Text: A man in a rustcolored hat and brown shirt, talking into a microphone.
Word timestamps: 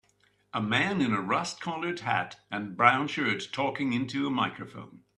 A 0.51 0.59
man 0.59 0.99
in 0.99 1.13
a 1.13 1.19
rustcolored 1.21 1.99
hat 1.99 2.37
and 2.49 2.75
brown 2.75 3.07
shirt, 3.07 3.47
talking 3.51 3.93
into 3.93 4.25
a 4.25 4.31
microphone. 4.31 5.03